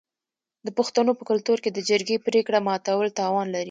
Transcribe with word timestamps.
د 0.65 0.67
پښتنو 0.77 1.11
په 1.19 1.23
کلتور 1.29 1.57
کې 1.63 1.69
د 1.73 1.79
جرګې 1.89 2.17
پریکړه 2.25 2.59
ماتول 2.67 3.07
تاوان 3.19 3.47
لري. 3.51 3.59